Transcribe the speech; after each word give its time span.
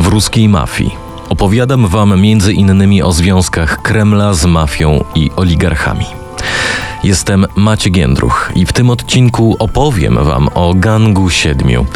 w 0.00 0.06
ruskiej 0.06 0.48
mafii. 0.48 0.96
Opowiadam 1.28 1.86
Wam 1.86 2.20
między 2.20 2.52
innymi 2.52 3.02
o 3.02 3.12
związkach 3.12 3.82
Kremla 3.82 4.34
z 4.34 4.46
mafią 4.46 5.04
i 5.14 5.30
oligarchami. 5.36 6.06
Jestem 7.04 7.46
Maciej 7.56 7.92
Giędruch 7.92 8.52
i 8.54 8.66
w 8.66 8.72
tym 8.72 8.90
odcinku 8.90 9.56
opowiem 9.58 10.24
Wam 10.24 10.48
o 10.54 10.74
Gangu 10.74 11.30
Siedmiu, 11.30 11.86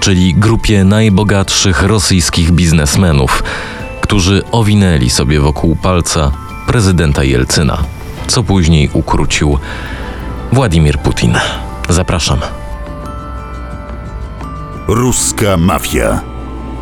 czyli 0.00 0.34
grupie 0.34 0.84
najbogatszych 0.84 1.82
rosyjskich 1.82 2.50
biznesmenów, 2.50 3.42
którzy 4.00 4.42
owinęli 4.52 5.10
sobie 5.10 5.40
wokół 5.40 5.76
palca 5.76 6.30
prezydenta 6.66 7.24
Jelcyna, 7.24 7.78
co 8.26 8.42
później 8.42 8.90
ukrócił 8.92 9.58
Władimir 10.52 10.98
Putin. 10.98 11.34
Zapraszam. 11.88 12.38
Ruska 14.88 15.56
mafia. 15.56 16.33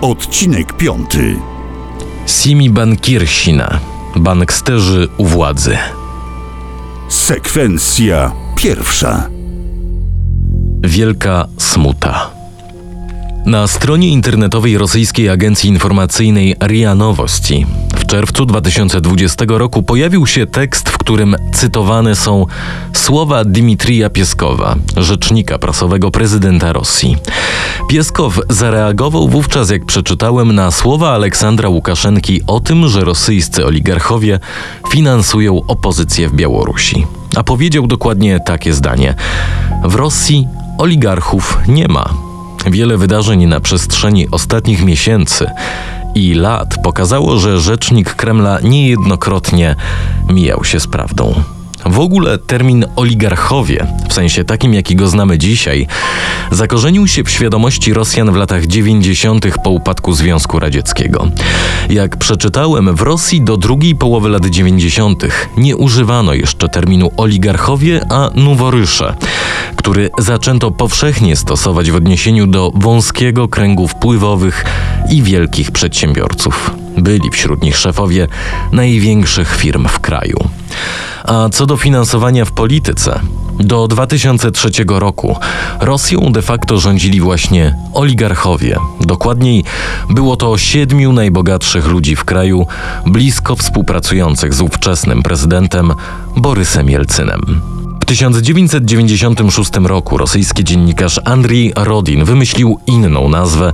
Odcinek 0.03 0.73
piąty. 0.73 1.37
Simi 2.27 2.71
Bankirsina, 2.71 3.81
banksterzy 4.17 5.09
u 5.17 5.25
władzy. 5.25 5.79
Sekwencja 7.09 8.33
pierwsza. 8.57 9.29
Wielka 10.81 11.49
smuta. 11.59 12.31
Na 13.47 13.67
stronie 13.67 14.09
internetowej 14.09 14.79
rosyjskiej 14.79 15.29
agencji 15.29 15.71
informacyjnej 15.71 16.57
RIA 16.67 16.95
Nowości 16.95 17.67
w 17.95 18.07
czerwcu 18.07 18.47
2020 18.47 19.45
roku 19.49 19.83
pojawił 19.83 20.27
się 20.27 20.47
tekst, 20.47 20.89
w 20.89 20.99
którym 20.99 21.37
cytowane 21.53 22.17
są 22.17 22.47
słowa 22.93 23.45
Dmitrija 23.45 24.11
Pieskowa, 24.11 24.77
rzecznika 24.97 25.59
prasowego 25.59 26.11
prezydenta 26.11 26.73
Rosji. 26.73 27.17
Pieskow 27.89 28.41
zareagował 28.49 29.29
wówczas, 29.29 29.71
jak 29.71 29.87
przeczytałem, 29.87 30.55
na 30.55 30.71
słowa 30.71 31.11
Aleksandra 31.11 31.69
Łukaszenki 31.69 32.41
o 32.47 32.61
tym, 32.61 32.89
że 32.89 33.05
rosyjscy 33.05 33.67
oligarchowie 33.67 34.39
finansują 34.91 35.61
opozycję 35.67 36.29
w 36.29 36.35
Białorusi. 36.35 37.07
A 37.37 37.45
powiedział 37.45 37.87
dokładnie 37.87 38.41
takie 38.41 38.73
zdanie: 38.73 39.15
W 39.85 39.95
Rosji 39.95 40.49
oligarchów 40.79 41.59
nie 41.69 41.89
ma. 41.89 42.32
Wiele 42.71 42.97
wydarzeń 42.97 43.47
na 43.47 43.61
przestrzeni 43.61 44.29
ostatnich 44.31 44.85
miesięcy 44.85 45.47
i 46.15 46.35
lat 46.35 46.75
pokazało, 46.83 47.39
że 47.39 47.61
rzecznik 47.61 48.15
Kremla 48.15 48.61
niejednokrotnie 48.61 49.77
mijał 50.29 50.65
się 50.65 50.81
z 50.81 50.87
prawdą. 50.87 51.43
W 51.87 51.99
ogóle 51.99 52.39
termin 52.39 52.85
oligarchowie, 52.97 53.87
w 54.09 54.13
sensie 54.13 54.45
takim, 54.45 54.75
jaki 54.75 54.97
go 54.97 55.09
znamy 55.09 55.39
dzisiaj, 55.39 55.87
zakorzenił 56.51 57.09
się 57.09 57.25
w 57.25 57.31
świadomości 57.31 57.95
Rosjan 57.95 58.33
w 58.33 58.37
latach 58.37 58.67
90. 58.67 59.47
po 59.65 59.71
upadku 59.71 60.13
Związku 60.13 60.59
Radzieckiego. 60.59 61.29
Jak 61.91 62.17
przeczytałem, 62.17 62.97
w 62.97 63.01
Rosji 63.01 63.41
do 63.41 63.57
drugiej 63.57 63.95
połowy 63.95 64.29
lat 64.29 64.47
90. 64.47 65.25
nie 65.57 65.77
używano 65.77 66.35
jeszcze 66.35 66.69
terminu 66.69 67.11
oligarchowie, 67.17 68.01
a 68.11 68.31
noworysze, 68.35 69.15
który 69.77 70.11
zaczęto 70.19 70.71
powszechnie 70.71 71.37
stosować 71.37 71.91
w 71.91 71.95
odniesieniu 71.95 72.47
do 72.47 72.73
wąskiego 72.75 73.49
kręgu 73.49 73.89
wpływowych 73.89 74.65
i 75.11 75.23
wielkich 75.23 75.71
przedsiębiorców. 75.71 76.82
Byli 76.99 77.31
wśród 77.31 77.63
nich 77.63 77.77
szefowie 77.77 78.29
największych 78.73 79.57
firm 79.57 79.89
w 79.89 80.01
kraju. 80.01 80.37
A 81.25 81.49
co 81.49 81.67
do 81.67 81.77
finansowania 81.77 82.45
w 82.45 82.53
polityce, 82.53 83.21
do 83.61 83.89
2003 83.89 84.71
roku 84.89 85.37
Rosją 85.81 86.33
de 86.33 86.43
facto 86.43 86.79
rządzili 86.79 87.21
właśnie 87.21 87.77
oligarchowie. 87.95 88.77
Dokładniej 89.01 89.65
było 90.11 90.37
to 90.37 90.59
siedmiu 90.59 91.13
najbogatszych 91.13 91.87
ludzi 91.87 92.17
w 92.17 92.25
kraju, 92.25 92.67
blisko 93.07 93.57
współpracujących 93.57 94.55
z 94.55 94.61
ówczesnym 94.61 95.23
prezydentem 95.23 95.93
Borysem 96.37 96.91
Jelcynem. 96.91 97.61
W 98.01 98.05
1996 98.05 99.71
roku 99.85 100.17
rosyjski 100.17 100.65
dziennikarz 100.65 101.21
Andrii 101.25 101.73
Rodin 101.77 102.25
wymyślił 102.25 102.79
inną 102.87 103.29
nazwę 103.29 103.73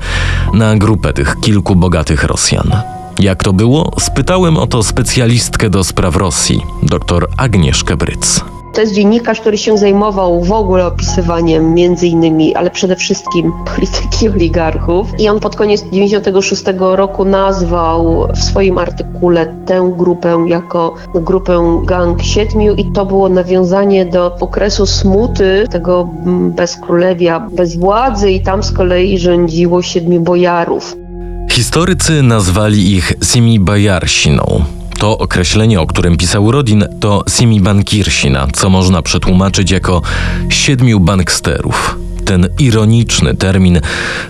na 0.54 0.76
grupę 0.76 1.12
tych 1.12 1.36
kilku 1.40 1.76
bogatych 1.76 2.24
Rosjan. 2.24 2.97
Jak 3.18 3.42
to 3.42 3.52
było? 3.52 3.92
Spytałem 4.00 4.56
o 4.56 4.66
to 4.66 4.82
specjalistkę 4.82 5.70
do 5.70 5.84
spraw 5.84 6.16
Rosji, 6.16 6.60
dr 6.82 7.26
Agnieszkę 7.36 7.96
Bryc. 7.96 8.44
To 8.74 8.80
jest 8.80 8.94
dziennikarz, 8.94 9.40
który 9.40 9.58
się 9.58 9.78
zajmował 9.78 10.42
w 10.44 10.52
ogóle 10.52 10.86
opisywaniem 10.86 11.74
między 11.74 12.06
innymi, 12.06 12.54
ale 12.54 12.70
przede 12.70 12.96
wszystkim 12.96 13.52
polityki 13.74 14.28
oligarchów. 14.28 15.20
I 15.20 15.28
on 15.28 15.40
pod 15.40 15.56
koniec 15.56 15.84
96 15.92 16.64
roku 16.78 17.24
nazwał 17.24 18.28
w 18.34 18.38
swoim 18.38 18.78
artykule 18.78 19.54
tę 19.66 19.92
grupę 19.96 20.44
jako 20.48 20.94
grupę 21.14 21.82
Gang 21.84 22.22
Siedmiu 22.22 22.74
i 22.74 22.92
to 22.92 23.06
było 23.06 23.28
nawiązanie 23.28 24.06
do 24.06 24.36
okresu 24.40 24.86
smuty, 24.86 25.66
tego 25.70 26.08
bezkrólewia, 26.56 27.40
bez 27.40 27.76
władzy 27.76 28.30
i 28.30 28.42
tam 28.42 28.62
z 28.62 28.72
kolei 28.72 29.18
rządziło 29.18 29.82
siedmiu 29.82 30.20
bojarów. 30.20 31.07
Historycy 31.48 32.22
nazwali 32.22 32.92
ich 32.92 33.12
Simi 33.22 33.60
Bajarsiną. 33.60 34.64
To 34.98 35.18
określenie, 35.18 35.80
o 35.80 35.86
którym 35.86 36.16
pisał 36.16 36.52
Rodin, 36.52 36.84
to 37.00 37.24
Simi 37.28 37.60
Bankirsina, 37.60 38.46
co 38.52 38.70
można 38.70 39.02
przetłumaczyć 39.02 39.70
jako 39.70 40.02
siedmiu 40.48 41.00
banksterów. 41.00 41.98
Ten 42.24 42.48
ironiczny 42.58 43.34
termin 43.34 43.80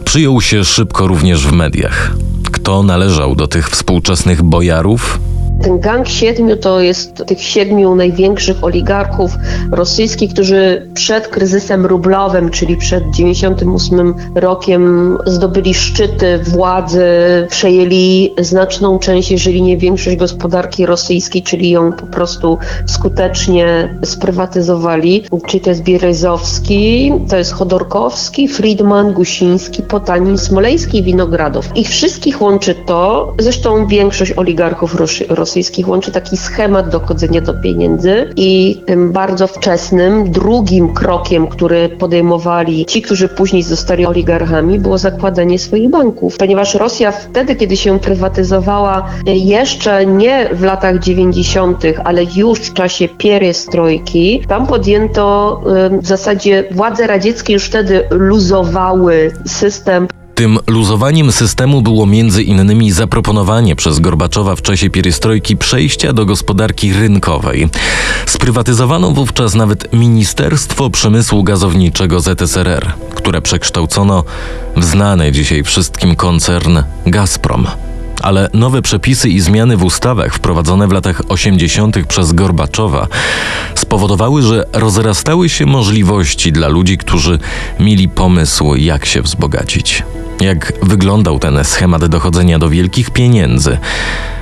przyjął 0.05 0.41
się 0.41 0.65
szybko 0.65 1.07
również 1.07 1.47
w 1.47 1.53
mediach. 1.53 2.13
Kto 2.53 2.83
należał 2.83 3.35
do 3.35 3.49
tych 3.49 3.71
współczesnych 3.71 4.43
bojarów? 4.43 5.21
Ten 5.63 5.81
gang 5.81 6.09
siedmiu 6.09 6.57
to 6.57 6.81
jest 6.81 7.25
tych 7.27 7.43
siedmiu 7.43 7.95
największych 7.95 8.65
oligarchów 8.65 9.31
rosyjskich, 9.73 10.33
którzy 10.33 10.91
przed 10.95 11.29
kryzysem 11.29 11.87
rublowym, 11.87 12.51
czyli 12.51 12.77
przed 12.77 13.11
98 13.11 14.15
rokiem 14.35 15.19
zdobyli 15.27 15.75
szczyty 15.75 16.39
władzy, 16.39 17.07
przejęli 17.49 18.35
znaczną 18.39 18.99
część, 18.99 19.31
jeżeli 19.31 19.63
nie 19.63 19.77
większość 19.77 20.17
gospodarki 20.17 20.87
rosyjskiej, 20.87 21.43
czyli 21.43 21.71
ją 21.71 21.93
po 21.93 22.07
prostu 22.07 22.59
skutecznie 22.87 23.99
sprywatyzowali. 24.05 25.25
Czyli 25.47 25.61
to 25.61 25.71
jest 25.71 25.83
Bierezowski, 25.83 27.13
to 27.29 27.37
jest 27.37 27.53
Chodorkowski, 27.53 28.49
Friedman, 28.49 29.13
Gusiński, 29.13 29.83
Potanin, 29.83 30.39
Smolejski 30.39 30.99
i 30.99 31.03
Winogradow. 31.03 31.69
Ich 31.75 31.89
wszystkich 31.89 32.43
łączy 32.43 32.75
to, 32.87 33.35
zresztą 33.39 33.87
większość 33.87 34.33
oligarchów 34.37 34.95
rosyjskich 34.95 35.48
rosyjskich 35.49 35.89
łączy 35.89 36.13
taki 36.13 36.37
schemat 36.37 36.89
dochodzenia 36.89 37.41
do 37.41 37.55
pieniędzy 37.55 38.31
i 38.37 38.83
tym 38.87 39.13
bardzo 39.13 39.47
wczesnym 39.47 40.31
drugim 40.31 40.95
krokiem, 40.95 41.47
który 41.47 41.89
podejmowali 41.89 42.87
ci, 42.87 43.03
którzy 43.03 43.29
później 43.29 43.63
zostali 43.63 44.07
oligarchami, 44.07 44.79
było 44.79 44.99
zakładanie 44.99 45.59
swoich 45.59 45.91
banków. 45.91 46.37
Ponieważ 46.37 46.75
Rosja 46.75 47.13
wtedy, 47.13 47.57
kiedy 47.57 47.77
się 47.77 47.99
prywatyzowała, 47.99 49.09
jeszcze 49.27 50.07
nie 50.07 50.49
w 50.53 50.63
latach 50.63 50.99
90., 50.99 51.83
ale 52.05 52.25
już 52.25 52.59
w 52.59 52.73
czasie 52.73 53.09
pierestrojki, 53.09 54.43
tam 54.49 54.67
podjęto 54.67 55.61
w 56.03 56.07
zasadzie 56.07 56.65
władze 56.71 57.07
radzieckie 57.07 57.53
już 57.53 57.65
wtedy 57.65 58.05
luzowały 58.11 59.33
system 59.47 60.09
tym 60.39 60.59
luzowaniem 60.67 61.33
systemu 61.33 61.83
było 61.83 62.07
między 62.07 62.43
innymi 62.43 62.93
zaproponowanie 62.93 63.77
przez 63.77 64.01
Gorbaczowa 64.01 64.57
w 64.57 64.63
czasie 64.63 64.91
pierestrojki 64.91 65.57
przejścia 65.57 66.13
do 66.13 66.27
gospodarki 66.27 66.93
rynkowej. 66.93 67.69
Sprywatyzowano 68.27 69.11
wówczas 69.11 69.55
nawet 69.55 69.93
Ministerstwo 69.93 70.91
Przemysłu 70.91 71.45
Gazowniczego 71.45 72.21
ZSRR, 72.21 72.93
które 73.15 73.43
przekształcono 73.43 74.25
w 74.77 74.85
znany 74.85 75.33
dzisiaj 75.33 75.65
wszystkim 75.65 76.17
koncern 76.17 76.79
Gazprom 77.07 77.67
ale 78.23 78.51
nowe 78.55 78.83
przepisy 78.83 79.29
i 79.29 79.41
zmiany 79.41 79.77
w 79.77 79.85
ustawach 79.85 80.35
wprowadzone 80.35 80.89
w 80.89 80.93
latach 80.93 81.23
80. 81.29 82.07
przez 82.07 82.33
Gorbaczowa 82.33 83.07
spowodowały, 83.75 84.43
że 84.43 84.65
rozrastały 84.73 85.49
się 85.49 85.67
możliwości 85.67 86.53
dla 86.53 86.69
ludzi, 86.69 86.99
którzy 86.99 87.39
mieli 87.81 88.09
pomysł, 88.09 88.75
jak 88.75 89.07
się 89.07 89.23
wzbogacić. 89.23 90.03
Jak 90.41 90.73
wyglądał 90.83 91.39
ten 91.39 91.65
schemat 91.65 92.07
dochodzenia 92.07 92.59
do 92.59 92.69
wielkich 92.69 93.11
pieniędzy, 93.11 93.79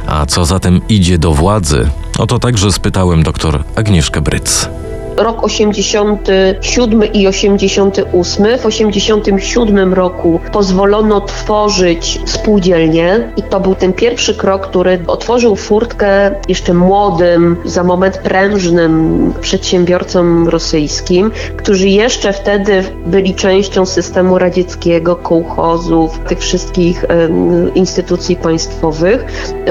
a 0.06 0.26
co 0.26 0.44
za 0.44 0.60
tym 0.60 0.80
idzie 0.88 1.18
do 1.18 1.32
władzy, 1.32 1.88
o 2.18 2.26
to 2.26 2.38
także 2.38 2.72
spytałem 2.72 3.22
dr 3.22 3.64
Agnieszkę 3.76 4.20
Bryc. 4.20 4.68
Rok 5.16 5.44
87 5.44 7.12
i 7.12 7.26
88. 7.26 8.58
W 8.58 8.66
87 8.66 9.94
roku 9.94 10.40
pozwolono 10.52 11.20
tworzyć 11.20 12.20
spółdzielnie 12.24 13.32
i 13.36 13.42
to 13.42 13.60
był 13.60 13.74
ten 13.74 13.92
pierwszy 13.92 14.34
krok, 14.34 14.68
który 14.68 14.98
otworzył 15.06 15.56
furtkę 15.56 16.30
jeszcze 16.48 16.74
młodym, 16.74 17.56
za 17.64 17.84
moment 17.84 18.18
prężnym 18.18 19.32
przedsiębiorcom 19.40 20.48
rosyjskim, 20.48 21.30
którzy 21.56 21.88
jeszcze 21.88 22.32
wtedy 22.32 22.84
byli 23.06 23.34
częścią 23.34 23.86
systemu 23.86 24.38
radzieckiego, 24.38 25.16
kołchozów, 25.16 26.18
tych 26.18 26.38
wszystkich 26.38 27.04
um, 27.08 27.74
instytucji 27.74 28.36
państwowych. 28.36 29.24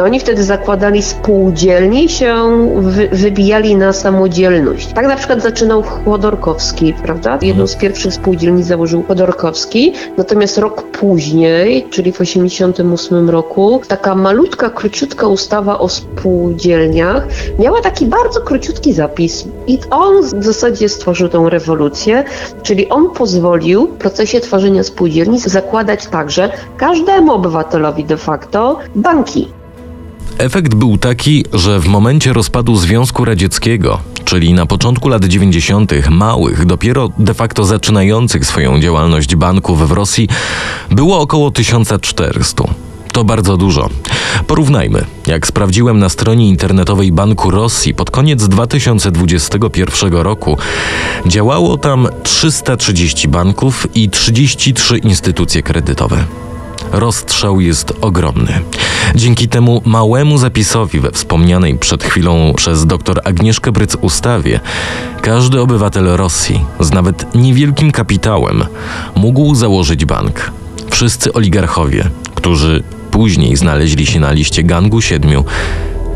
Oni 0.03 0.19
wtedy 0.19 0.43
zakładali 0.43 1.01
spółdzielnie 1.01 2.03
i 2.03 2.09
się 2.09 2.35
wy, 2.75 3.07
wybijali 3.07 3.75
na 3.75 3.93
samodzielność. 3.93 4.93
Tak 4.93 5.07
na 5.07 5.15
przykład 5.15 5.34
zaczynał 5.39 5.83
Chłodorkowski, 5.83 6.93
prawda? 6.93 7.39
Jedną 7.41 7.67
z 7.67 7.75
pierwszych 7.75 8.13
spółdzielni 8.13 8.63
założył 8.63 9.03
Chłodorkowski, 9.03 9.93
natomiast 10.17 10.57
rok 10.57 10.83
później, 10.83 11.87
czyli 11.89 12.11
w 12.11 12.17
1988 12.17 13.29
roku, 13.29 13.81
taka 13.87 14.15
malutka, 14.15 14.69
króciutka 14.69 15.27
ustawa 15.27 15.79
o 15.79 15.89
spółdzielniach 15.89 17.27
miała 17.59 17.81
taki 17.81 18.05
bardzo 18.05 18.41
króciutki 18.41 18.93
zapis 18.93 19.47
i 19.67 19.79
on 19.89 20.23
w 20.23 20.43
zasadzie 20.43 20.89
stworzył 20.89 21.29
tą 21.29 21.49
rewolucję, 21.49 22.23
czyli 22.63 22.89
on 22.89 23.09
pozwolił 23.09 23.87
w 23.87 23.97
procesie 23.97 24.39
tworzenia 24.39 24.83
spółdzielni 24.83 25.39
zakładać 25.39 26.07
także 26.07 26.51
każdemu 26.77 27.33
obywatelowi 27.33 28.03
de 28.03 28.17
facto 28.17 28.79
banki. 28.95 29.47
Efekt 30.37 30.75
był 30.75 30.97
taki, 30.97 31.45
że 31.53 31.79
w 31.79 31.87
momencie 31.87 32.33
rozpadu 32.33 32.75
Związku 32.75 33.25
Radzieckiego, 33.25 33.99
czyli 34.25 34.53
na 34.53 34.65
początku 34.65 35.09
lat 35.09 35.25
90., 35.25 35.91
małych, 36.09 36.65
dopiero 36.65 37.09
de 37.17 37.33
facto 37.33 37.65
zaczynających 37.65 38.45
swoją 38.45 38.79
działalność 38.79 39.35
banków 39.35 39.87
w 39.87 39.91
Rosji 39.91 40.29
było 40.91 41.19
około 41.19 41.51
1400. 41.51 42.63
To 43.11 43.23
bardzo 43.23 43.57
dużo. 43.57 43.89
Porównajmy. 44.47 45.05
Jak 45.27 45.47
sprawdziłem 45.47 45.99
na 45.99 46.09
stronie 46.09 46.49
internetowej 46.49 47.11
Banku 47.11 47.51
Rosji 47.51 47.93
pod 47.93 48.11
koniec 48.11 48.47
2021 48.47 50.13
roku, 50.13 50.57
działało 51.25 51.77
tam 51.77 52.07
330 52.23 53.27
banków 53.27 53.87
i 53.95 54.09
33 54.09 54.97
instytucje 54.97 55.63
kredytowe. 55.63 56.25
Rozstrzał 56.91 57.61
jest 57.61 57.93
ogromny. 58.01 58.61
Dzięki 59.15 59.47
temu 59.47 59.81
małemu 59.85 60.37
zapisowi 60.37 60.99
we 60.99 61.11
wspomnianej 61.11 61.77
przed 61.77 62.03
chwilą 62.03 62.53
przez 62.55 62.85
dr 62.85 63.21
Agnieszkę 63.23 63.71
Bryc 63.71 63.95
ustawie, 63.95 64.59
każdy 65.21 65.61
obywatel 65.61 66.05
Rosji 66.05 66.61
z 66.79 66.91
nawet 66.91 67.35
niewielkim 67.35 67.91
kapitałem 67.91 68.63
mógł 69.15 69.55
założyć 69.55 70.05
bank. 70.05 70.51
Wszyscy 70.89 71.33
oligarchowie, 71.33 72.09
którzy 72.35 72.83
później 73.11 73.55
znaleźli 73.55 74.05
się 74.05 74.19
na 74.19 74.31
liście 74.31 74.63
gangu 74.63 75.01
siedmiu, 75.01 75.45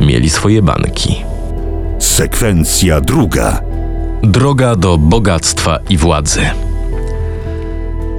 mieli 0.02 0.30
swoje 0.30 0.62
banki. 0.62 1.16
Sekwencja 2.00 3.02
druga. 3.02 3.62
Droga 4.24 4.76
do 4.76 4.98
bogactwa 4.98 5.80
i 5.90 5.98
władzy. 5.98 6.69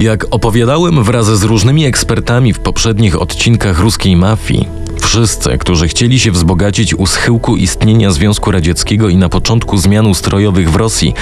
Jak 0.00 0.26
opowiadałem 0.30 1.04
wraz 1.04 1.26
z 1.26 1.42
różnymi 1.42 1.84
ekspertami 1.84 2.52
w 2.52 2.58
poprzednich 2.58 3.22
odcinkach 3.22 3.80
ruskiej 3.80 4.16
mafii, 4.16 4.68
wszyscy, 5.00 5.58
którzy 5.58 5.88
chcieli 5.88 6.20
się 6.20 6.30
wzbogacić 6.30 6.94
u 6.94 7.06
schyłku 7.06 7.56
istnienia 7.56 8.10
Związku 8.10 8.50
Radzieckiego 8.50 9.08
i 9.08 9.16
na 9.16 9.28
początku 9.28 9.78
zmian 9.78 10.06
ustrojowych 10.06 10.70
w 10.70 10.76
Rosji, 10.76 11.14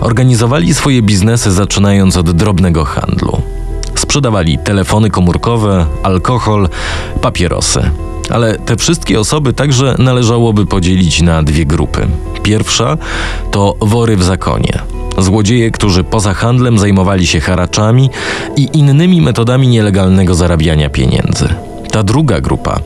organizowali 0.00 0.74
swoje 0.74 1.02
biznesy 1.02 1.52
zaczynając 1.52 2.16
od 2.16 2.30
drobnego 2.30 2.84
handlu. 2.84 3.42
Sprzedawali 3.94 4.58
telefony 4.58 5.10
komórkowe, 5.10 5.86
alkohol, 6.02 6.68
papierosy. 7.20 7.90
Ale 8.30 8.58
te 8.58 8.76
wszystkie 8.76 9.20
osoby 9.20 9.52
także 9.52 9.94
należałoby 9.98 10.66
podzielić 10.66 11.22
na 11.22 11.42
dwie 11.42 11.66
grupy. 11.66 12.08
Pierwsza 12.42 12.96
to 13.50 13.76
wory 13.80 14.16
w 14.16 14.22
zakonie. 14.24 14.95
Złodzieje, 15.18 15.70
którzy 15.70 16.04
poza 16.04 16.34
handlem 16.34 16.78
zajmowali 16.78 17.26
się 17.26 17.40
haraczami 17.40 18.10
i 18.56 18.68
innymi 18.72 19.22
metodami 19.22 19.68
nielegalnego 19.68 20.34
zarabiania 20.34 20.90
pieniędzy. 20.90 21.48
Ta 21.90 22.02
druga 22.02 22.40
grupa 22.40 22.80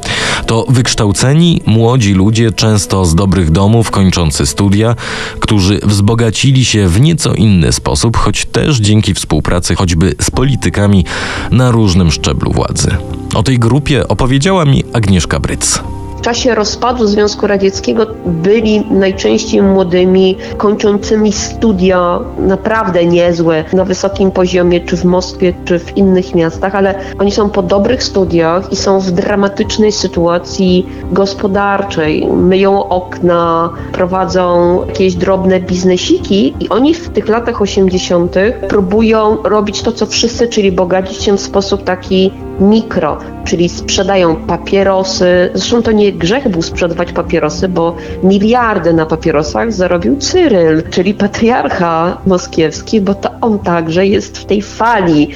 to 0.47 0.67
wykształceni, 0.69 1.61
młodzi 1.67 2.15
ludzie, 2.15 2.53
często 2.53 3.05
z 3.05 3.15
dobrych 3.15 3.50
domów, 3.50 3.91
kończący 3.91 4.47
studia, 4.47 4.97
którzy 5.41 5.81
wzbogacili 5.82 6.65
się 6.65 6.88
w 6.88 7.00
nieco 7.00 7.35
inny 7.35 7.73
sposób, 7.73 8.17
choć 8.17 8.47
też 8.47 8.79
dzięki 8.79 9.15
współpracy 9.15 9.75
choćby 9.75 10.15
z 10.21 10.31
politykami 10.31 11.05
na 11.50 11.71
różnym 11.71 12.11
szczeblu 12.11 12.53
władzy. 12.53 12.97
O 13.35 13.43
tej 13.43 13.59
grupie 13.59 14.09
opowiedziała 14.09 14.65
mi 14.65 14.85
Agnieszka 14.93 15.41
Bryc. 15.41 15.82
W 16.20 16.22
czasie 16.22 16.55
rozpadu 16.55 17.06
Związku 17.06 17.46
Radzieckiego 17.46 18.06
byli 18.26 18.81
najczęściej 18.90 19.62
młodymi, 19.62 20.37
kończącymi 20.56 21.32
studia 21.32 22.20
naprawdę 22.38 23.06
niezłe 23.06 23.64
na 23.72 23.84
wysokim 23.84 24.31
poziomie, 24.31 24.81
czy 24.81 24.96
w 24.96 25.05
Moskwie, 25.05 25.52
czy 25.64 25.78
w 25.78 25.96
innych 25.96 26.34
miastach, 26.34 26.75
ale 26.75 26.94
oni 27.19 27.31
są 27.31 27.50
po 27.50 27.62
dobrych 27.62 28.02
studiach 28.02 28.72
i 28.72 28.76
są 28.76 29.00
w 29.00 29.11
dramatycznej 29.11 29.93
sytuacji 29.93 30.87
gospodarczej. 31.12 32.26
Myją 32.26 32.88
okna, 32.88 33.70
prowadzą 33.93 34.78
jakieś 34.87 35.14
drobne 35.14 35.61
biznesiki 35.61 36.55
i 36.61 36.69
oni 36.69 36.94
w 36.94 37.08
tych 37.08 37.28
latach 37.28 37.62
80. 37.62 38.37
próbują 38.69 39.37
robić 39.44 39.82
to, 39.82 39.93
co 39.93 40.06
wszyscy, 40.06 40.49
czyli 40.49 40.72
bogacić 40.72 41.22
się 41.22 41.37
w 41.37 41.40
sposób 41.40 41.84
taki 41.84 42.31
mikro, 42.61 43.19
czyli 43.45 43.69
sprzedają 43.69 44.37
papierosy. 44.37 45.51
Zresztą 45.55 45.83
to 45.83 45.93
nie 45.93 46.12
grzech 46.12 46.49
był 46.49 46.62
sprzedawać 46.62 47.12
papierosy, 47.12 47.69
bo 47.69 47.97
miliardy 48.23 48.93
na 48.93 49.07
papierosach 49.07 49.73
zarobił 49.73 50.17
Cyryl, 50.17 50.83
czyli 50.91 51.15
patriarcha 51.15 52.19
moskiewski, 52.27 53.01
bo 53.01 53.15
to 53.15 53.31
on 53.41 53.59
także 53.59 54.07
jest 54.07 54.39
w 54.39 54.45
tej 54.45 54.62
fali 54.62 55.29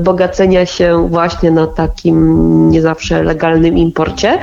bogacenia 0.00 0.66
się 0.66 1.08
właśnie 1.08 1.50
na 1.50 1.66
takim 1.66 2.70
nie 2.70 2.82
zawsze 2.82 3.22
legalnym 3.22 3.78
imporcie. 3.78 4.38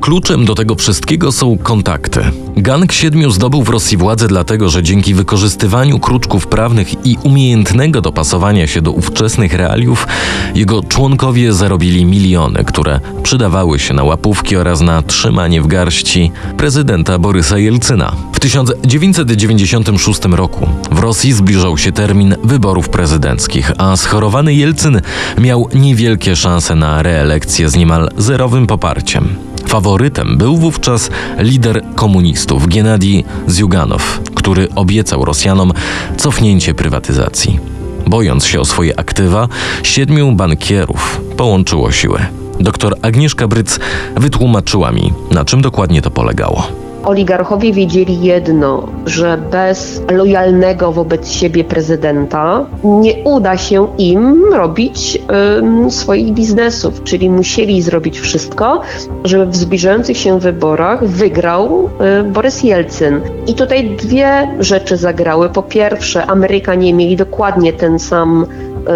Kluczem 0.00 0.44
do 0.44 0.54
tego 0.54 0.74
wszystkiego 0.74 1.32
są 1.32 1.58
kontakty. 1.58 2.20
Gang 2.56 2.92
Siedmiu 2.92 3.30
zdobył 3.30 3.62
w 3.62 3.68
Rosji 3.68 3.96
władzę 3.96 4.28
dlatego, 4.28 4.68
że 4.68 4.82
dzięki 4.82 5.14
wykorzystywaniu 5.14 5.98
kruczków 5.98 6.46
prawnych 6.46 7.06
i 7.06 7.16
umiejętnego 7.22 8.00
dopasowania 8.00 8.66
się 8.66 8.82
do 8.82 8.92
ówczesnych 8.92 9.52
realiów, 9.52 10.06
jego 10.54 10.82
członkowie 10.82 11.52
zarobili 11.52 12.04
miliony, 12.04 12.64
które 12.64 13.00
przydawały 13.22 13.78
się 13.78 13.94
na 13.94 14.04
łapówki 14.04 14.56
oraz 14.56 14.80
na 14.80 15.02
trzymanie 15.02 15.62
w 15.62 15.66
garści 15.66 16.32
prezydenta 16.56 17.18
Borysa 17.18 17.58
Jelcyna. 17.58 18.12
W 18.32 18.40
1996 18.40 20.24
roku 20.24 20.68
w 20.90 20.98
Rosji 20.98 21.32
zbliżał 21.32 21.78
się 21.78 21.92
termin 21.92 22.36
wyborów 22.44 22.88
prezydenckich, 22.88 23.72
a 23.78 23.96
schorowany 23.96 24.54
Jelcyn 24.54 25.00
miał 25.38 25.68
niewielkie 25.74 26.36
szanse 26.36 26.74
na 26.74 27.02
reelekcję 27.02 27.68
z 27.68 27.76
niemal 27.76 28.10
zerowym 28.16 28.66
poparciem. 28.66 29.55
Faworytem 29.68 30.38
był 30.38 30.56
wówczas 30.56 31.10
lider 31.38 31.82
komunistów 31.94 32.68
Gennady 32.68 33.22
Zjuganow, 33.46 34.20
który 34.34 34.68
obiecał 34.74 35.24
Rosjanom 35.24 35.72
cofnięcie 36.16 36.74
prywatyzacji. 36.74 37.60
Bojąc 38.06 38.46
się 38.46 38.60
o 38.60 38.64
swoje 38.64 39.00
aktywa, 39.00 39.48
siedmiu 39.82 40.32
bankierów 40.32 41.20
połączyło 41.36 41.92
siły. 41.92 42.18
Doktor 42.60 42.96
Agnieszka 43.02 43.48
Bryc 43.48 43.78
wytłumaczyła 44.16 44.92
mi, 44.92 45.12
na 45.30 45.44
czym 45.44 45.62
dokładnie 45.62 46.02
to 46.02 46.10
polegało 46.10 46.85
oligarchowie 47.06 47.72
wiedzieli 47.72 48.22
jedno, 48.22 48.88
że 49.06 49.38
bez 49.50 50.02
lojalnego 50.10 50.92
wobec 50.92 51.28
siebie 51.28 51.64
prezydenta 51.64 52.66
nie 52.84 53.14
uda 53.24 53.56
się 53.56 53.86
im 53.98 54.44
robić 54.54 55.18
y, 55.86 55.90
swoich 55.90 56.32
biznesów, 56.32 57.02
czyli 57.02 57.30
musieli 57.30 57.82
zrobić 57.82 58.20
wszystko, 58.20 58.80
żeby 59.24 59.46
w 59.46 59.56
zbliżających 59.56 60.16
się 60.16 60.40
wyborach 60.40 61.04
wygrał 61.04 61.90
y, 62.20 62.24
Borys 62.24 62.62
Jelcyn. 62.62 63.20
I 63.46 63.54
tutaj 63.54 63.96
dwie 63.96 64.48
rzeczy 64.60 64.96
zagrały. 64.96 65.48
Po 65.48 65.62
pierwsze, 65.62 66.26
Amerykanie 66.26 66.94
mieli 66.94 67.16
dokładnie 67.16 67.72
ten 67.72 67.98
sam 67.98 68.46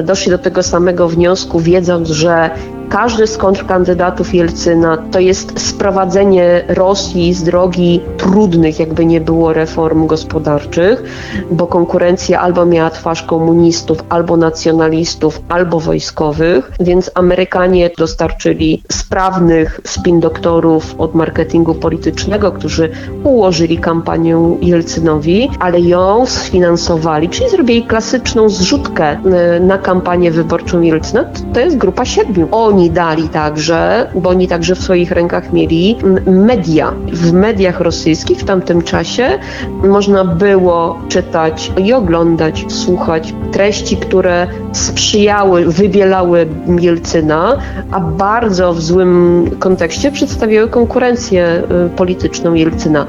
doszli 0.05 0.31
do 0.31 0.39
tego 0.39 0.63
samego 0.63 1.09
wniosku, 1.09 1.61
wiedząc, 1.61 2.09
że 2.09 2.51
każdy 2.91 3.27
z 3.27 3.37
kontrkandydatów 3.37 4.35
Jelcyna 4.35 4.97
to 5.13 5.21
jest 5.21 5.61
sprowadzenie 5.61 6.65
Rosji 6.69 7.35
z 7.35 7.43
drogi 7.43 8.01
trudnych, 8.17 8.79
jakby 8.79 9.05
nie 9.07 9.21
było 9.21 9.53
reform 9.53 10.07
gospodarczych, 10.07 11.03
bo 11.51 11.67
konkurencja 11.67 12.41
albo 12.41 12.67
miała 12.67 12.91
twarz 12.91 13.23
komunistów, 13.23 14.05
albo 14.09 14.37
nacjonalistów, 14.37 15.41
albo 15.49 15.81
wojskowych, 15.81 16.73
więc 16.81 17.11
Amerykanie 17.15 17.91
dostarczyli 17.99 18.83
sprawnych 18.93 19.81
spin 19.85 20.21
doktorów 20.21 20.95
od 20.99 21.15
marketingu 21.15 21.75
politycznego, 21.75 22.53
którzy 22.53 22.91
ułożyli 23.25 23.79
kampanię 23.79 24.57
Jelcynowi, 24.61 25.51
ale 25.59 25.81
ją 25.81 26.27
sfinansowali, 26.27 27.29
czyli 27.29 27.51
zrobili 27.51 27.83
klasyczną 27.83 28.49
zrzutkę 28.49 29.05
e, 29.07 29.61
na 29.61 29.79
kampanię 29.79 30.31
wyborczą 30.31 30.81
Jelcyna. 30.81 31.25
To 31.55 31.61
jest 31.61 31.77
grupa 31.77 32.05
siedmiu. 32.05 32.49
Oni 32.51 32.80
dali 32.89 33.29
także, 33.29 34.11
bo 34.15 34.31
oni 34.31 34.49
także 34.49 34.75
w 34.75 34.83
swoich 34.83 35.11
rękach 35.11 35.53
mieli 35.53 35.97
media. 36.27 36.93
W 37.13 37.33
mediach 37.33 37.81
rosyjskich 37.81 38.39
w 38.39 38.45
tamtym 38.45 38.83
czasie 38.83 39.39
można 39.85 40.25
było 40.25 40.99
czytać 41.09 41.73
i 41.85 41.93
oglądać, 41.93 42.65
słuchać 42.69 43.35
treści, 43.53 43.97
które 43.97 44.47
sprzyjały, 44.73 45.73
wybielały 45.73 46.47
Jelcyna, 46.81 47.59
a 47.91 48.01
bardzo 48.01 48.75
w 48.75 48.83
złym 48.83 49.47
kontekście 49.59 50.13
przedstawiały 50.13 50.69
konkurencję 50.69 51.63
y, 51.87 51.97
polityczną 51.97 52.55
Jelcyna. 52.55 53.07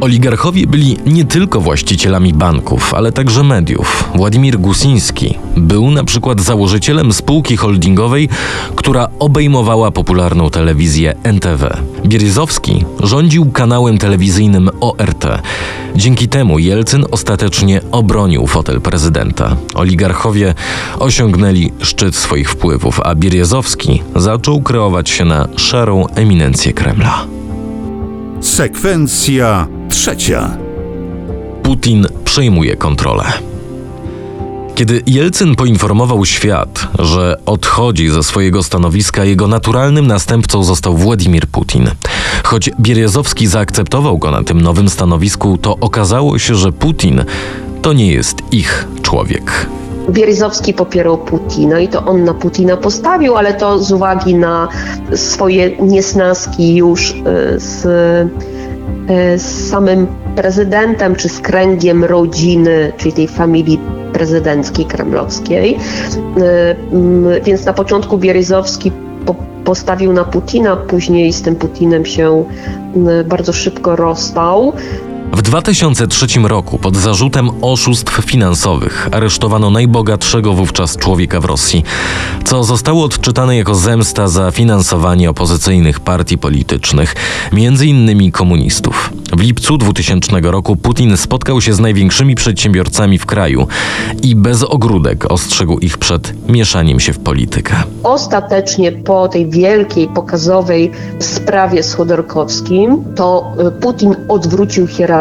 Oligarchowie 0.00 0.66
byli 0.66 0.98
nie 1.06 1.24
tylko 1.24 1.60
właścicielami 1.60 2.32
banków, 2.32 2.94
ale 2.94 3.12
także 3.12 3.42
mediów. 3.42 4.10
Władimir 4.14 4.58
Gusiński 4.58 5.38
był 5.56 5.90
na 5.90 6.04
przykład 6.04 6.40
założycielem 6.40 7.12
spółki 7.12 7.56
holdingowej, 7.56 8.28
która 8.74 9.08
obejmowała 9.18 9.90
popularną 9.90 10.50
telewizję 10.50 11.14
NTW. 11.22 11.66
Bieryzowski 12.06 12.84
rządził 13.02 13.50
kanałem 13.50 13.98
telewizyjnym 13.98 14.70
ORT. 14.80 15.24
Dzięki 15.96 16.28
temu 16.28 16.58
Jelcyn 16.58 17.04
ostatecznie 17.10 17.80
obronił 17.92 18.46
fotel 18.46 18.80
prezydenta. 18.80 19.56
Oligarchowie 19.74 20.54
osiągnęli 20.98 21.72
szczyt 21.80 22.16
swoich 22.16 22.50
wpływów, 22.50 23.00
a 23.00 23.14
Bieryzowski 23.14 24.02
zaczął 24.16 24.62
kreować 24.62 25.10
się 25.10 25.24
na 25.24 25.48
szarą 25.56 26.06
eminencję 26.06 26.72
Kremla. 26.72 27.26
Sekwencja 28.40 29.66
trzecia. 29.88 30.56
Putin 31.62 32.06
przejmuje 32.24 32.76
kontrolę. 32.76 33.53
Kiedy 34.74 35.02
Jelcyn 35.06 35.56
poinformował 35.56 36.24
świat, 36.24 36.88
że 36.98 37.36
odchodzi 37.46 38.08
ze 38.08 38.22
swojego 38.22 38.62
stanowiska, 38.62 39.24
jego 39.24 39.48
naturalnym 39.48 40.06
następcą 40.06 40.64
został 40.64 40.96
Władimir 40.96 41.46
Putin. 41.46 41.90
Choć 42.44 42.70
Bierzozowski 42.80 43.46
zaakceptował 43.46 44.18
go 44.18 44.30
na 44.30 44.44
tym 44.44 44.60
nowym 44.60 44.88
stanowisku, 44.88 45.58
to 45.58 45.76
okazało 45.80 46.38
się, 46.38 46.54
że 46.54 46.72
Putin 46.72 47.24
to 47.82 47.92
nie 47.92 48.12
jest 48.12 48.36
ich 48.52 48.88
człowiek. 49.02 49.66
Bieryzowski 50.10 50.74
popierał 50.74 51.18
Putina 51.18 51.80
i 51.80 51.88
to 51.88 52.04
on 52.04 52.24
na 52.24 52.34
Putina 52.34 52.76
postawił, 52.76 53.36
ale 53.36 53.54
to 53.54 53.78
z 53.78 53.92
uwagi 53.92 54.34
na 54.34 54.68
swoje 55.14 55.76
niesnaski 55.76 56.76
już 56.76 57.10
y, 57.10 57.14
z, 57.60 57.84
y, 57.84 59.38
z 59.38 59.70
samym 59.70 60.06
prezydentem 60.36 61.16
czy 61.16 61.28
z 61.28 61.40
kręgiem 61.40 62.04
rodziny, 62.04 62.92
czyli 62.96 63.12
tej 63.12 63.28
familii 63.28 63.78
prezydenckiej 64.14 64.84
kremlowskiej. 64.84 65.74
Y, 65.74 66.40
mm, 66.92 67.42
Więc 67.44 67.64
na 67.64 67.72
początku 67.72 68.18
Bieryzowski 68.18 68.92
po- 69.26 69.34
postawił 69.64 70.12
na 70.12 70.24
Putina, 70.24 70.76
później 70.76 71.32
z 71.32 71.42
tym 71.42 71.56
Putinem 71.56 72.04
się 72.06 72.44
y, 73.20 73.24
bardzo 73.24 73.52
szybko 73.52 73.96
rozstał. 73.96 74.72
W 75.32 75.42
2003 75.42 76.26
roku 76.42 76.78
pod 76.78 76.96
zarzutem 76.96 77.50
oszustw 77.62 78.24
finansowych 78.24 79.08
aresztowano 79.12 79.70
najbogatszego 79.70 80.52
wówczas 80.52 80.96
człowieka 80.96 81.40
w 81.40 81.44
Rosji, 81.44 81.84
co 82.44 82.64
zostało 82.64 83.04
odczytane 83.04 83.56
jako 83.56 83.74
zemsta 83.74 84.28
za 84.28 84.50
finansowanie 84.50 85.30
opozycyjnych 85.30 86.00
partii 86.00 86.38
politycznych, 86.38 87.14
między 87.52 87.86
innymi 87.86 88.32
komunistów. 88.32 89.12
W 89.32 89.40
lipcu 89.40 89.78
2000 89.78 90.40
roku 90.40 90.76
Putin 90.76 91.16
spotkał 91.16 91.60
się 91.60 91.72
z 91.72 91.80
największymi 91.80 92.34
przedsiębiorcami 92.34 93.18
w 93.18 93.26
kraju 93.26 93.66
i 94.22 94.36
bez 94.36 94.62
ogródek 94.62 95.32
ostrzegł 95.32 95.78
ich 95.78 95.98
przed 95.98 96.48
mieszaniem 96.48 97.00
się 97.00 97.12
w 97.12 97.18
politykę. 97.18 97.74
Ostatecznie 98.02 98.92
po 98.92 99.28
tej 99.28 99.50
wielkiej, 99.50 100.08
pokazowej 100.08 100.90
sprawie 101.18 101.82
z 101.82 101.94
Chodorkowskim, 101.94 103.04
to 103.16 103.52
y, 103.68 103.80
Putin 103.80 104.16
odwrócił 104.28 104.86
hierarchię 104.86 105.13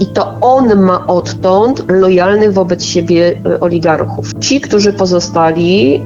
i 0.00 0.06
to 0.06 0.34
on 0.40 0.80
ma 0.80 1.06
odtąd 1.06 1.84
lojalnych 1.88 2.52
wobec 2.52 2.84
siebie 2.84 3.40
y, 3.46 3.60
oligarchów. 3.60 4.30
Ci, 4.40 4.60
którzy 4.60 4.92
pozostali, 4.92 6.02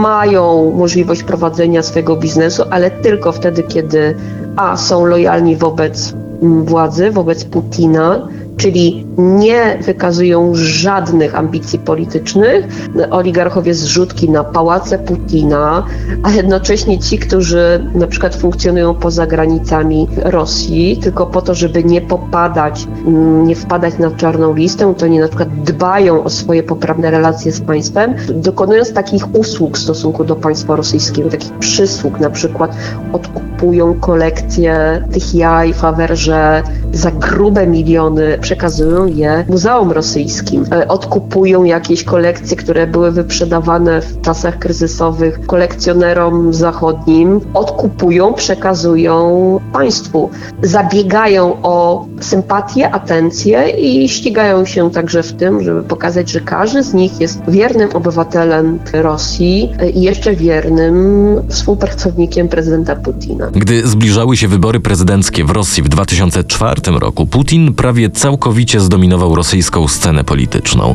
mają 0.00 0.72
możliwość 0.76 1.22
prowadzenia 1.22 1.82
swojego 1.82 2.16
biznesu, 2.16 2.62
ale 2.70 2.90
tylko 2.90 3.32
wtedy, 3.32 3.62
kiedy 3.62 4.14
a 4.56 4.76
są 4.76 5.04
lojalni 5.04 5.56
wobec 5.56 6.14
mm, 6.42 6.64
władzy, 6.64 7.10
wobec 7.10 7.44
Putina, 7.44 8.28
czyli 8.56 9.06
nie 9.18 9.78
wykazują 9.80 10.50
żadnych 10.54 11.34
ambicji 11.34 11.78
politycznych. 11.78 12.66
Oligarchowie 13.10 13.74
zrzutki 13.74 14.30
na 14.30 14.44
pałace 14.44 14.98
Putina, 14.98 15.86
a 16.22 16.30
jednocześnie 16.30 16.98
ci, 16.98 17.18
którzy 17.18 17.90
na 17.94 18.06
przykład 18.06 18.34
funkcjonują 18.34 18.94
poza 18.94 19.26
granicami 19.26 20.08
Rosji, 20.16 20.96
tylko 20.96 21.26
po 21.26 21.42
to, 21.42 21.54
żeby 21.54 21.84
nie 21.84 22.00
popadać, 22.00 22.86
mm, 23.06 23.46
nie 23.46 23.56
wpadać 23.56 23.98
na 23.98 24.10
czarną 24.10 24.54
listę, 24.54 24.94
to 24.98 25.06
oni 25.06 25.18
na 25.18 25.28
przykład 25.28 25.48
dbają 25.62 26.24
o 26.24 26.30
swoje 26.30 26.62
poprawne 26.62 27.10
relacje 27.10 27.52
z 27.52 27.60
państwem, 27.60 28.14
dokonując 28.34 28.92
takich 28.92 29.34
usług 29.34 29.76
w 29.76 29.80
stosunku 29.80 30.24
do 30.24 30.36
państwa 30.36 30.76
rosyjskiego, 30.76 31.30
takich 31.30 31.52
przysług, 31.52 32.20
na 32.20 32.30
przykład 32.30 32.76
odkupują 33.12 33.94
kolekcje 34.00 35.04
tych 35.12 35.34
jaj, 35.34 35.72
Faberże 35.74 36.62
za 36.92 37.10
grube 37.10 37.66
miliony, 37.66 38.38
przekazują 38.42 39.06
je 39.06 39.44
muzeum 39.48 39.92
rosyjskim. 39.92 40.64
E, 40.72 40.88
Odkupują 40.88 41.64
jakieś 41.64 42.04
kolekcje, 42.04 42.56
które 42.56 42.86
były 42.86 43.10
wyprzedawane 43.10 44.00
w 44.00 44.20
czasach 44.20 44.58
kryzysowych 44.58 45.46
kolekcjonerom 45.46 46.54
zachodnim. 46.54 47.40
Odkupują, 47.54 48.34
przekazują 48.34 49.60
państwu. 49.72 50.30
Zabiegają 50.62 51.62
o 51.62 52.06
sympatię, 52.20 52.90
atencję 52.90 53.70
i 53.70 54.08
ścigają 54.08 54.64
się 54.64 54.90
także 54.90 55.22
w 55.22 55.32
tym, 55.32 55.64
żeby 55.64 55.82
pokazać, 55.82 56.30
że 56.30 56.40
każdy 56.40 56.82
z 56.82 56.94
nich 56.94 57.20
jest 57.20 57.40
wiernym 57.48 57.88
obywatelem 57.94 58.78
Rosji 58.92 59.72
e, 59.78 59.90
i 59.90 60.02
jeszcze 60.02 60.36
wiernym 60.36 60.96
współpracownikiem 61.48 62.48
prezydenta 62.48 62.96
Putina. 62.96 63.50
Gdy 63.54 63.88
zbliżały 63.88 64.36
się 64.36 64.48
wybory 64.48 64.80
prezydenckie 64.80 65.44
w 65.44 65.50
Rosji 65.50 65.82
w 65.82 65.88
2004 65.88 66.80
roku, 67.00 67.26
Putin 67.26 67.74
prawie 67.74 68.10
całkowicie 68.32 68.80
zdominował 68.80 69.34
rosyjską 69.34 69.88
scenę 69.88 70.24
polityczną. 70.24 70.94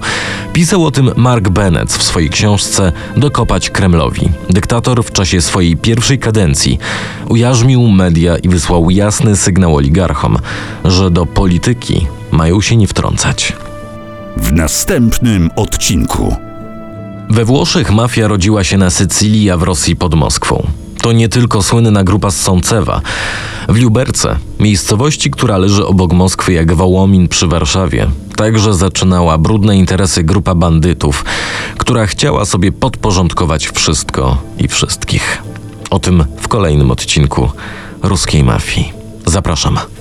Pisał 0.54 0.86
o 0.86 0.92
tym 0.92 1.12
Mark 1.16 1.50
Bennett 1.50 1.94
w 1.94 2.04
swojej 2.04 2.30
książce 2.30 2.92
Dokopać 3.18 3.70
Kremlowi. 3.70 4.30
Dyktator 4.50 5.04
w 5.04 5.12
czasie 5.12 5.42
swojej 5.42 5.78
pierwszej 5.78 6.20
kadencji 6.20 6.80
ujarzmił 7.30 7.88
media 7.88 8.38
i 8.38 8.50
wysłał 8.50 8.90
jasny 8.90 9.36
sygnał 9.36 9.76
oligarchom, 9.76 10.38
że 10.86 11.12
do 11.12 11.26
polityki 11.26 12.08
mają 12.32 12.62
się 12.62 12.76
nie 12.76 12.88
wtrącać. 12.88 13.54
W 14.38 14.52
następnym 14.52 15.50
odcinku. 15.56 16.36
We 17.30 17.46
Włoszech 17.46 17.92
mafia 17.92 18.28
rodziła 18.28 18.64
się 18.64 18.78
na 18.78 18.90
Sycylii, 18.90 19.52
a 19.52 19.58
w 19.58 19.64
Rosji 19.64 19.96
pod 19.96 20.16
Moskwą. 20.16 20.68
To 21.08 21.12
nie 21.12 21.30
tylko 21.30 21.64
słynna 21.64 22.04
grupa 22.04 22.32
z 22.32 22.42
Sącewa. 22.42 23.02
W 23.70 23.82
Luberce, 23.82 24.38
miejscowości, 24.60 25.32
która 25.32 25.58
leży 25.58 25.86
obok 25.86 26.14
Moskwy 26.14 26.54
jak 26.54 26.74
Wołomin 26.74 27.28
przy 27.28 27.48
Warszawie, 27.48 28.08
także 28.36 28.74
zaczynała 28.74 29.38
brudne 29.38 29.78
interesy 29.78 30.24
grupa 30.24 30.56
bandytów, 30.56 31.26
która 31.78 32.06
chciała 32.06 32.46
sobie 32.46 32.72
podporządkować 32.72 33.68
wszystko 33.68 34.38
i 34.60 34.68
wszystkich. 34.68 35.44
O 35.90 36.00
tym 36.00 36.26
w 36.42 36.48
kolejnym 36.48 36.92
odcinku 36.92 37.50
Ruskiej 38.04 38.44
Mafii. 38.44 38.94
Zapraszam. 39.26 39.97